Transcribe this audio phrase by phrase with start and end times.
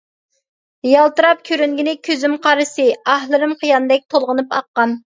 [0.89, 5.03] يالتىراپ كۆرۈنگىنى كۆزۈم قارىسى، ئاھلىرىم قىياندەك تولغىنىپ ئاققان.